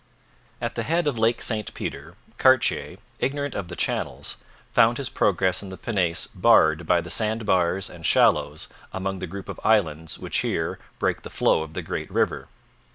At 0.59 0.73
the 0.73 0.81
head 0.81 1.05
of 1.05 1.19
Lake 1.19 1.43
St 1.43 1.71
Peter, 1.75 2.15
Cartier, 2.39 2.95
ignorant 3.19 3.53
of 3.53 3.67
the 3.67 3.75
channels, 3.75 4.37
found 4.73 4.97
his 4.97 5.09
progress 5.09 5.61
in 5.61 5.69
the 5.69 5.77
pinnace 5.77 6.25
barred 6.25 6.87
by 6.87 7.01
the 7.01 7.11
sand 7.11 7.45
bars 7.45 7.87
and 7.87 8.03
shallows 8.03 8.67
among 8.91 9.19
the 9.19 9.27
group 9.27 9.47
of 9.47 9.59
islands 9.63 10.17
which 10.17 10.39
here 10.39 10.79
break 10.97 11.21
the 11.21 11.29
flow 11.29 11.61
of 11.61 11.75
the 11.75 11.83
great 11.83 12.09
river. 12.09 12.47